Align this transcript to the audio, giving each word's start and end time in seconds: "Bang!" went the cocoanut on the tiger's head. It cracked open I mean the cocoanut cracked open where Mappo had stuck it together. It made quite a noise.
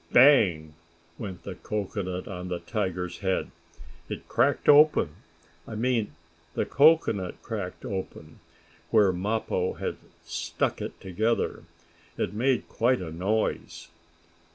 "Bang!" 0.11 0.73
went 1.19 1.43
the 1.43 1.53
cocoanut 1.53 2.27
on 2.27 2.47
the 2.47 2.57
tiger's 2.57 3.19
head. 3.19 3.51
It 4.09 4.27
cracked 4.27 4.67
open 4.67 5.17
I 5.67 5.75
mean 5.75 6.15
the 6.55 6.65
cocoanut 6.65 7.39
cracked 7.43 7.85
open 7.85 8.39
where 8.89 9.13
Mappo 9.13 9.73
had 9.73 9.97
stuck 10.25 10.81
it 10.81 10.99
together. 10.99 11.65
It 12.17 12.33
made 12.33 12.67
quite 12.67 12.99
a 12.99 13.11
noise. 13.11 13.89